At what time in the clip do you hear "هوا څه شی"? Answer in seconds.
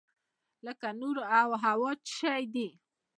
1.63-2.41